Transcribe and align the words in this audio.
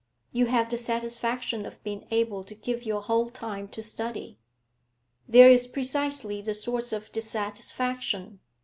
'You 0.31 0.47
have 0.47 0.67
the 0.71 0.77
satisfaction 0.77 1.63
of 1.63 1.83
being 1.83 2.07
able 2.09 2.43
to 2.45 2.55
give 2.55 2.85
your 2.87 3.01
whole 3.03 3.29
time 3.29 3.67
to 3.67 3.83
study.' 3.83 4.39
'There 5.29 5.51
is 5.51 5.67
precisely 5.67 6.41
the 6.41 6.55
source 6.55 6.91
of 6.91 7.11
dissatisfaction. 7.11 8.39